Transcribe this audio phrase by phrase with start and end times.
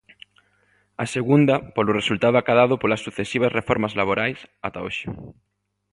[1.03, 5.07] A segunda, polo resultado acadado polas sucesivas reformas laborais, ata hoxe.